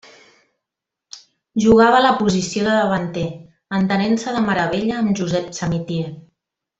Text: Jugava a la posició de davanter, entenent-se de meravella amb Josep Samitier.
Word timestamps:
Jugava 1.65 1.99
a 1.99 2.05
la 2.05 2.13
posició 2.23 2.63
de 2.69 2.73
davanter, 2.79 3.25
entenent-se 3.81 4.33
de 4.39 4.45
meravella 4.51 4.97
amb 5.03 5.13
Josep 5.21 5.53
Samitier. 5.63 6.07